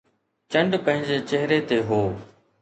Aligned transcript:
چنڊ 0.51 0.71
پنهنجي 0.85 1.17
چهري 1.29 1.59
تي 1.67 1.77
هو 1.87 2.01